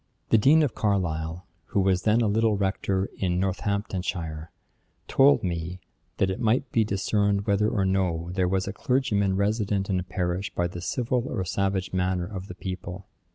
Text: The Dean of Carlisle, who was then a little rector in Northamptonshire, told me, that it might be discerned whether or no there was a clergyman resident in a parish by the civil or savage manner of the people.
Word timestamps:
The 0.29 0.37
Dean 0.39 0.63
of 0.63 0.73
Carlisle, 0.73 1.45
who 1.65 1.79
was 1.79 2.01
then 2.01 2.21
a 2.21 2.27
little 2.27 2.57
rector 2.57 3.07
in 3.19 3.39
Northamptonshire, 3.39 4.49
told 5.07 5.43
me, 5.43 5.79
that 6.17 6.31
it 6.31 6.39
might 6.39 6.71
be 6.71 6.83
discerned 6.83 7.45
whether 7.45 7.69
or 7.69 7.85
no 7.85 8.31
there 8.33 8.47
was 8.49 8.67
a 8.67 8.73
clergyman 8.73 9.35
resident 9.35 9.91
in 9.91 9.99
a 9.99 10.03
parish 10.03 10.51
by 10.55 10.65
the 10.65 10.81
civil 10.81 11.27
or 11.27 11.45
savage 11.45 11.93
manner 11.93 12.25
of 12.25 12.47
the 12.47 12.55
people. 12.55 13.05